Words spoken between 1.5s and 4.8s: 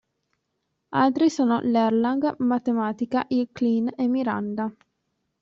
l'Erlang, Mathematica, il Clean e Miranda.